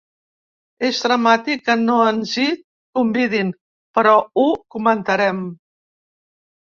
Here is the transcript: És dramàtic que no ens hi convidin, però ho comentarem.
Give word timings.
És 0.87 1.01
dramàtic 1.03 1.61
que 1.67 1.75
no 1.81 1.97
ens 2.13 2.33
hi 2.43 2.47
convidin, 2.99 3.53
però 3.99 4.17
ho 4.45 4.51
comentarem. 4.77 5.43